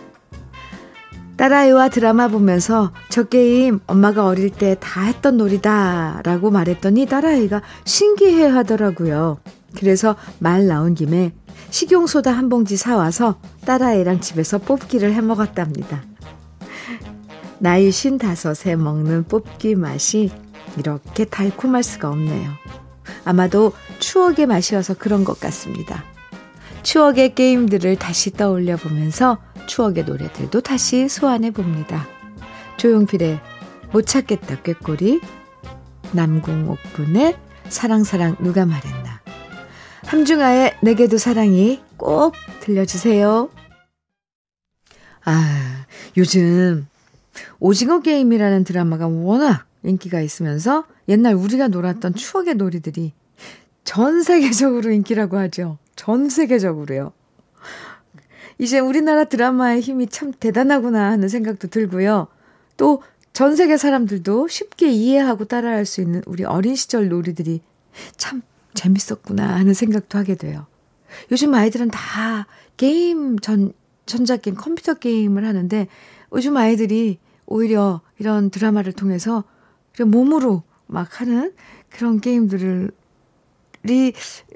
딸아이와 1.37 1.89
드라마 1.89 2.27
보면서 2.27 2.91
저 3.09 3.23
게임 3.23 3.79
엄마가 3.87 4.25
어릴 4.25 4.49
때 4.49 4.75
다 4.79 5.01
했던 5.01 5.37
놀이다 5.37 6.21
라고 6.23 6.49
말했더니 6.51 7.05
딸아이가 7.07 7.61
신기해 7.83 8.45
하더라고요. 8.47 9.39
그래서 9.77 10.15
말 10.39 10.67
나온 10.67 10.95
김에 10.95 11.33
식용소다 11.69 12.31
한 12.31 12.47
봉지 12.49 12.77
사와서 12.77 13.39
딸아이랑 13.65 14.21
집에서 14.21 14.57
뽑기를 14.59 15.13
해 15.13 15.21
먹었답니다. 15.21 16.03
나이 17.59 17.91
쉰 17.91 18.17
다섯에 18.17 18.75
먹는 18.75 19.23
뽑기 19.25 19.75
맛이 19.75 20.31
이렇게 20.77 21.25
달콤할 21.25 21.83
수가 21.83 22.09
없네요. 22.09 22.51
아마도 23.25 23.73
추억의 23.99 24.45
맛이어서 24.45 24.93
그런 24.93 25.23
것 25.23 25.39
같습니다. 25.39 26.03
추억의 26.83 27.33
게임들을 27.35 27.95
다시 27.97 28.31
떠올려 28.31 28.77
보면서 28.77 29.39
추억의 29.67 30.05
노래들도 30.05 30.61
다시 30.61 31.07
소환해 31.07 31.51
봅니다. 31.51 32.07
조용필의 32.77 33.39
못 33.91 34.05
찾겠다 34.05 34.61
꾀꼬리, 34.61 35.21
남궁옥분의 36.13 37.37
사랑사랑 37.69 38.35
누가 38.39 38.65
말했나, 38.65 39.21
함중아의 40.05 40.77
내게도 40.81 41.17
사랑이 41.17 41.81
꼭 41.97 42.33
들려주세요. 42.61 43.49
아, 45.25 45.85
요즘 46.17 46.87
오징어 47.59 48.01
게임이라는 48.01 48.63
드라마가 48.63 49.07
워낙 49.07 49.65
인기가 49.83 50.21
있으면서 50.21 50.85
옛날 51.07 51.35
우리가 51.35 51.67
놀았던 51.67 52.15
추억의 52.15 52.55
놀이들이 52.55 53.13
전 53.83 54.23
세계적으로 54.23 54.91
인기라고 54.91 55.37
하죠. 55.37 55.77
전 55.95 56.29
세계적으로요. 56.29 57.13
이제 58.57 58.79
우리나라 58.79 59.25
드라마의 59.25 59.81
힘이 59.81 60.07
참 60.07 60.31
대단하구나 60.31 61.11
하는 61.11 61.27
생각도 61.27 61.67
들고요. 61.67 62.27
또 62.77 63.01
전 63.35 63.57
세계 63.57 63.75
사람들도 63.75 64.47
쉽게 64.47 64.89
이해하고 64.91 65.43
따라할 65.43 65.85
수 65.85 65.99
있는 65.99 66.21
우리 66.25 66.45
어린 66.45 66.73
시절 66.73 67.09
놀이들이 67.09 67.61
참 68.15 68.41
재밌었구나 68.73 69.55
하는 69.55 69.73
생각도 69.73 70.17
하게 70.17 70.35
돼요. 70.35 70.67
요즘 71.33 71.53
아이들은 71.53 71.89
다 71.89 72.47
게임 72.77 73.37
전, 73.39 73.73
전자게임, 74.05 74.55
컴퓨터 74.55 74.93
게임을 74.93 75.45
하는데 75.45 75.87
요즘 76.31 76.55
아이들이 76.55 77.19
오히려 77.45 77.99
이런 78.19 78.51
드라마를 78.51 78.93
통해서 78.93 79.43
몸으로 79.99 80.63
막 80.87 81.19
하는 81.19 81.51
그런 81.89 82.21
게임들을 82.21 82.89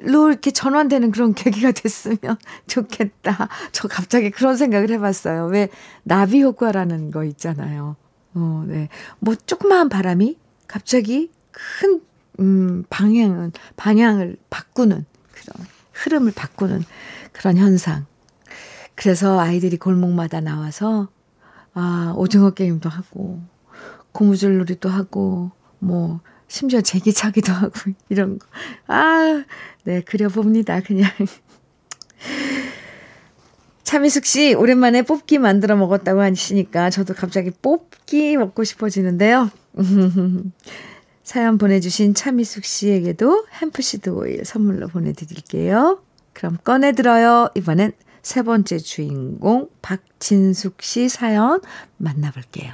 로 0.02 0.30
이렇게 0.30 0.52
전환되는 0.52 1.12
그런 1.12 1.34
계기가 1.34 1.72
됐으면 1.72 2.38
좋겠다. 2.68 3.50
저 3.72 3.88
갑자기 3.88 4.30
그런 4.30 4.56
생각을 4.56 4.89
해봤어요. 4.92 5.46
왜 5.48 5.70
나비 6.04 6.42
효과라는 6.42 7.12
거 7.12 7.24
있잖아요. 7.24 7.96
어, 8.34 8.63
네. 8.68 8.89
뭐 9.20 9.36
조그마한 9.36 9.89
바람이 9.89 10.38
갑자기 10.68 11.32
큰, 11.52 12.02
음, 12.39 12.84
방향은, 12.89 13.52
방향을 13.76 14.38
바꾸는 14.50 15.06
그런 15.32 15.68
흐름을 15.94 16.32
바꾸는 16.34 16.84
그런 17.32 17.58
현상. 17.58 18.06
그래서 18.96 19.39
아이들이 19.39 19.78
골목마다 19.78 20.42
나와서, 20.42 21.08
아, 21.74 22.13
오징어 22.18 22.52
게임도 22.52 22.89
하고, 22.89 23.42
고무줄 24.12 24.58
놀이도 24.58 24.89
하고, 24.89 25.52
뭐, 25.80 26.20
심지어 26.50 26.82
제기차기도 26.82 27.54
하고 27.54 27.72
이런 28.10 28.40
거. 28.40 28.48
아, 28.88 29.46
네, 29.86 30.02
그려봅니다. 30.02 30.82
그냥. 30.82 31.10
차미숙 33.84 34.26
씨, 34.26 34.54
오랜만에 34.54 35.04
뽑기 35.04 35.40
만들어 35.40 35.76
먹었다고 35.78 36.22
하시니까 36.22 36.90
저도 36.90 37.14
갑자기 37.14 37.50
뽑기 37.50 38.36
먹고 38.38 38.64
싶어지는데요. 38.64 39.50
사연 41.24 41.58
보내주신 41.58 42.14
차미숙 42.14 42.66
씨에게도 42.66 43.46
햄프시드 43.62 44.10
오일 44.10 44.44
선물로 44.46 44.88
보내드릴게요. 44.88 46.02
그럼 46.34 46.58
꺼내들어요. 46.64 47.50
이번엔 47.56 47.94
세 48.22 48.42
번째 48.42 48.78
주인공 48.78 49.70
박진숙 49.82 50.82
씨 50.82 51.10
사연 51.10 51.62
만나볼게요. 51.98 52.74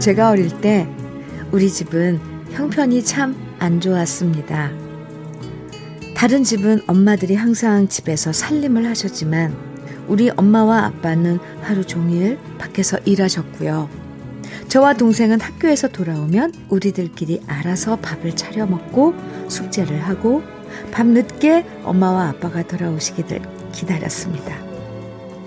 제가 0.00 0.30
어릴 0.30 0.60
때 0.60 0.88
우리 1.52 1.70
집은 1.70 2.18
형편이 2.50 3.04
참 3.04 3.50
안 3.60 3.78
좋았습니다. 3.78 4.72
다른 6.16 6.42
집은 6.42 6.80
엄마들이 6.86 7.34
항상 7.34 7.88
집에서 7.88 8.32
살림을 8.32 8.86
하셨지만 8.86 9.54
우리 10.08 10.30
엄마와 10.30 10.86
아빠는 10.86 11.38
하루 11.60 11.84
종일 11.84 12.38
밖에서 12.58 12.98
일하셨고요. 13.04 13.88
저와 14.68 14.94
동생은 14.94 15.40
학교에서 15.40 15.88
돌아오면 15.88 16.54
우리들끼리 16.70 17.42
알아서 17.46 17.96
밥을 17.96 18.34
차려 18.34 18.66
먹고 18.66 19.14
숙제를 19.48 20.00
하고 20.00 20.42
밤 20.90 21.08
늦게 21.08 21.66
엄마와 21.84 22.28
아빠가 22.28 22.62
돌아오시기를 22.62 23.42
기다렸습니다. 23.72 24.56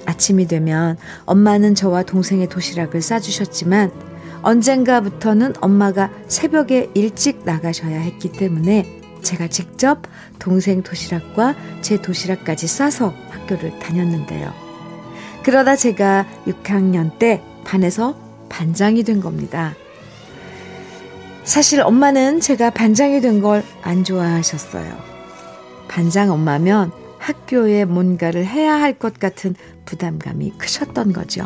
아침이 0.05 0.47
되면 0.47 0.97
엄마는 1.25 1.75
저와 1.75 2.03
동생의 2.03 2.47
도시락을 2.49 3.01
싸주셨지만 3.01 4.12
언젠가부터는 4.43 5.53
엄마가 5.61 6.11
새벽에 6.27 6.89
일찍 6.93 7.43
나가셔야 7.45 7.99
했기 7.99 8.31
때문에 8.31 9.01
제가 9.21 9.47
직접 9.47 10.01
동생 10.37 10.83
도시락과 10.83 11.55
제 11.81 12.01
도시락까지 12.01 12.67
싸서 12.67 13.13
학교를 13.29 13.79
다녔는데요. 13.79 14.53
그러다 15.43 15.75
제가 15.75 16.25
6학년 16.45 17.17
때 17.19 17.41
반에서 17.63 18.15
반장이 18.49 19.03
된 19.03 19.21
겁니다. 19.21 19.73
사실 21.43 21.81
엄마는 21.81 22.39
제가 22.39 22.69
반장이 22.69 23.19
된 23.21 23.41
걸 23.41 23.63
안 23.81 24.03
좋아하셨어요. 24.03 24.97
반장 25.87 26.31
엄마면 26.31 26.91
학교에 27.19 27.85
뭔가를 27.85 28.45
해야 28.45 28.75
할 28.79 28.93
것 28.99 29.19
같은 29.19 29.55
부담감이 29.85 30.53
크셨던 30.57 31.13
거죠. 31.13 31.45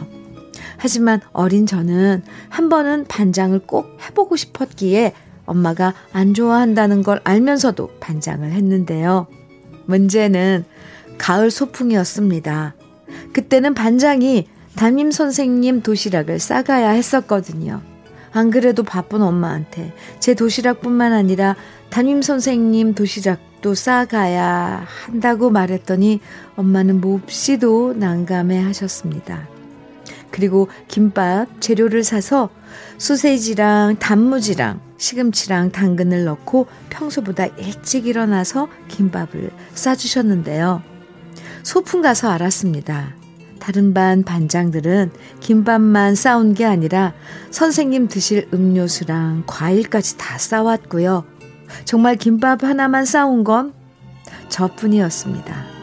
하지만 0.78 1.22
어린 1.34 1.66
저는 1.66 2.24
한 2.50 2.70
번은 2.70 3.06
반장을 3.08 3.60
꼭 3.66 3.98
해보고 4.08 4.36
싶었기에 4.36 5.14
엄마가 5.46 5.94
안 6.12 6.34
좋아한다는 6.34 7.04
걸 7.04 7.20
알면서도 7.24 7.92
반장을 8.00 8.52
했는데요. 8.52 9.28
문제는 9.86 10.66
가을 11.18 11.50
소풍이었습니다. 11.50 12.76
그때는 13.34 13.74
반장이 13.74 14.48
담임 14.76 15.10
선생님 15.10 15.82
도시락을 15.82 16.40
싸가야 16.40 16.92
했었거든요. 16.92 17.82
안 18.32 18.52
그래도 18.52 18.84
바쁜 18.84 19.24
엄마한테 19.24 19.94
제 20.20 20.36
도시락뿐만 20.36 21.14
아니라 21.14 21.56
담임 21.90 22.22
선생님 22.22 22.94
도시락도 22.94 23.74
싸가야 23.74 24.86
한다고 24.86 25.50
말했더니 25.50 26.20
엄마는 26.56 27.02
몹시도 27.02 27.94
난감해 27.98 28.62
하셨습니다. 28.62 29.57
그리고 30.32 30.68
김밥 30.88 31.48
재료를 31.60 32.04
사서 32.04 32.50
소세지랑 32.98 33.98
단무지랑 34.00 34.80
시금치랑 34.98 35.72
당근을 35.72 36.26
넣고 36.26 36.68
평소보다 36.90 37.46
일찍 37.58 38.08
일어나서 38.08 38.68
김밥을 38.88 39.52
싸주셨는데요. 39.74 40.82
소풍 41.64 42.02
가서 42.02 42.30
알았습니다. 42.30 43.16
다른 43.60 43.94
반 43.94 44.24
반장들은 44.24 45.12
김밥만 45.40 46.16
싸운 46.16 46.54
게 46.54 46.66
아니라 46.66 47.14
선생님 47.52 48.08
드실 48.08 48.48
음료수랑 48.54 49.44
과일까지 49.46 50.18
다 50.18 50.38
싸왔고요. 50.38 51.26
정말 51.84 52.16
김밥 52.16 52.64
하나만 52.64 53.06
싸운 53.06 53.44
건 53.44 53.74
저뿐이었습니다. 54.50 55.77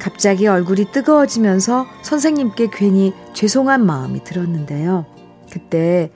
갑자기 0.00 0.46
얼굴이 0.46 0.92
뜨거워지면서 0.92 1.86
선생님께 2.02 2.70
괜히 2.72 3.12
죄송한 3.34 3.84
마음이 3.84 4.24
들었는데요. 4.24 5.04
그때 5.52 6.10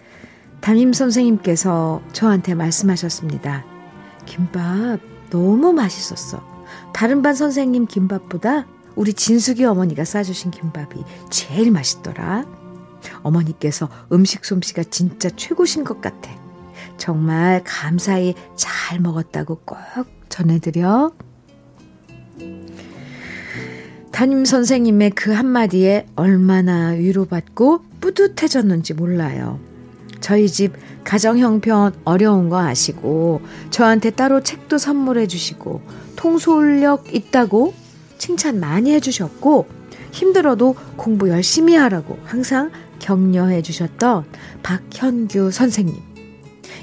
담임 0.61 0.95
선생님께서 0.95 2.01
저한테 2.13 2.55
말씀하셨습니다. 2.55 3.65
김밥 4.25 4.99
너무 5.31 5.73
맛있었어. 5.75 6.43
다른 6.95 7.21
반 7.21 7.35
선생님 7.35 7.87
김밥보다 7.87 8.67
우리 8.97 9.13
진숙이 9.13 9.65
어머니가 9.65 10.05
싸주신 10.05 10.51
김밥이 10.51 11.05
제일 11.29 11.71
맛있더라. 11.71 12.47
어머니께서 13.23 13.91
음식 14.13 14.47
솜씨가 14.47 14.85
진짜 14.85 15.29
최고신 15.29 15.85
것 15.85 16.01
같아. 16.01 16.31
정말 16.97 17.63
감사히 17.65 18.35
잘 18.57 19.01
먹었다고 19.01 19.61
꼭 19.67 19.79
전해드려. 20.31 21.13
담임 24.15 24.45
선생님의 24.45 25.11
그 25.11 25.33
한마디에 25.33 26.07
얼마나 26.15 26.91
위로받고 26.91 27.81
뿌듯해졌는지 28.01 28.95
몰라요. 28.95 29.59
저희 30.21 30.49
집 30.49 30.73
가정 31.03 31.39
형편 31.39 31.93
어려운 32.05 32.49
거 32.49 32.61
아시고 32.61 33.41
저한테 33.71 34.11
따로 34.11 34.41
책도 34.41 34.79
선물해 34.79 35.27
주시고 35.27 35.83
통솔력 36.15 37.13
있다고 37.13 37.75
칭찬 38.17 38.61
많이 38.61 38.93
해 38.93 39.01
주셨고 39.01 39.67
힘들어도 40.13 40.77
공부 40.95 41.29
열심히 41.29 41.75
하라고 41.75 42.17
항상 42.23 42.71
격려해 43.01 43.63
주셨던 43.63 44.27
박현규 44.63 45.51
선생님. 45.51 45.97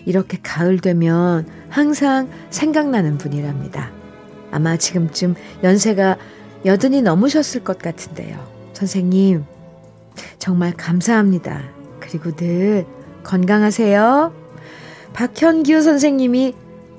이렇게 0.06 0.38
가을 0.44 0.82
되면 0.82 1.48
항상 1.70 2.28
생각나는 2.50 3.18
분이랍니다. 3.18 3.90
아마 4.52 4.76
지금쯤 4.76 5.36
연세가 5.64 6.18
여든이 6.66 7.02
넘으셨을 7.02 7.64
것 7.64 7.80
같은데요. 7.80 8.38
선생님, 8.74 9.46
정말 10.40 10.74
감사합니다. 10.74 11.64
그리고 12.00 12.36
늘 12.36 12.86
건강하세요. 13.24 14.34
박현규 15.14 15.82
선생님이 15.82 16.54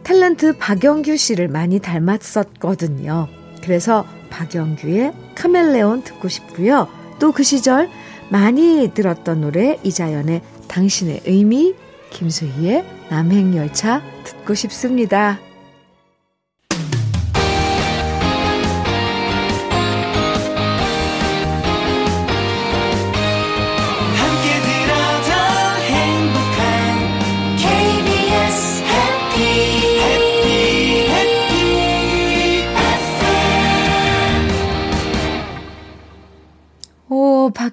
탤런트 0.05 0.57
박영규 0.59 1.17
씨를 1.17 1.49
많이 1.49 1.79
닮았었거든요. 1.79 3.29
그래서 3.63 4.05
박영규의 4.31 5.13
카멜레온 5.35 6.03
듣고 6.03 6.29
싶고요. 6.29 6.89
또 7.19 7.33
그 7.33 7.43
시절 7.45 7.89
많이 8.31 8.91
들었던 8.95 9.43
노래 9.43 9.79
이자연의 9.85 10.43
당신의 10.67 11.21
의미, 11.27 11.75
김수희의 12.11 12.85
남행열차 13.11 14.03
듣고 14.25 14.55
싶습니다. 14.55 15.39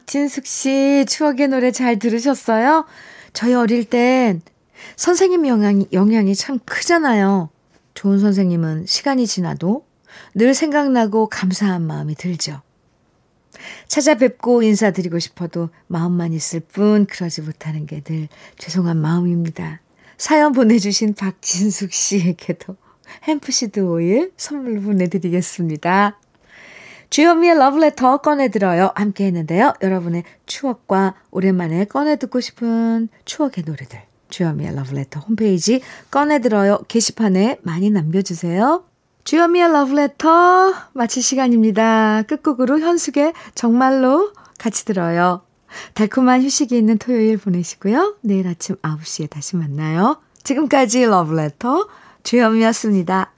박진숙 0.09 0.47
씨 0.47 1.05
추억의 1.07 1.49
노래 1.49 1.71
잘 1.71 1.99
들으셨어요? 1.99 2.85
저희 3.31 3.53
어릴 3.53 3.85
땐 3.85 4.41
선생님 4.95 5.45
영향이, 5.45 5.87
영향이 5.93 6.33
참 6.33 6.57
크잖아요. 6.65 7.49
좋은 7.93 8.17
선생님은 8.17 8.87
시간이 8.87 9.27
지나도 9.27 9.85
늘 10.33 10.55
생각나고 10.55 11.29
감사한 11.29 11.83
마음이 11.83 12.15
들죠. 12.15 12.61
찾아뵙고 13.87 14.63
인사드리고 14.63 15.19
싶어도 15.19 15.69
마음만 15.87 16.33
있을 16.33 16.59
뿐 16.61 17.05
그러지 17.05 17.41
못하는 17.41 17.85
게 17.85 18.01
늘 18.01 18.29
죄송한 18.57 18.97
마음입니다. 18.97 19.79
사연 20.17 20.53
보내주신 20.53 21.13
박진숙 21.13 21.93
씨에게도 21.93 22.75
햄프시드 23.27 23.81
오일 23.81 24.31
선물로 24.37 24.81
보내드리겠습니다. 24.81 26.19
주현미의 27.09 27.57
러브레터 27.57 28.17
꺼내들어요. 28.17 28.91
함께 28.95 29.25
했는데요. 29.25 29.73
여러분의 29.81 30.23
추억과 30.45 31.15
오랜만에 31.31 31.85
꺼내듣고 31.85 32.39
싶은 32.39 33.09
추억의 33.25 33.63
노래들. 33.65 33.99
주현미의 34.29 34.75
러브레터 34.75 35.19
홈페이지 35.21 35.81
꺼내들어요. 36.11 36.79
게시판에 36.87 37.59
많이 37.63 37.89
남겨주세요. 37.89 38.83
주현미의 39.23 39.71
러브레터 39.71 40.73
마칠 40.93 41.23
시간입니다. 41.23 42.23
끝곡으로 42.23 42.79
현숙의 42.79 43.33
정말로 43.55 44.31
같이 44.59 44.85
들어요. 44.85 45.41
달콤한 45.93 46.41
휴식이 46.41 46.77
있는 46.77 46.97
토요일 46.97 47.37
보내시고요. 47.37 48.17
내일 48.21 48.47
아침 48.47 48.75
9시에 48.77 49.29
다시 49.29 49.55
만나요. 49.55 50.17
지금까지 50.43 51.05
러브레터 51.05 51.87
주현미였습니다. 52.23 53.31